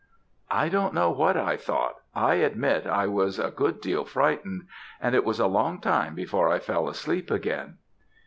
[0.49, 4.63] "I don't know what I thought I admit I was a good deal frightened,
[4.99, 7.77] and it was a long time before I fell asleep again.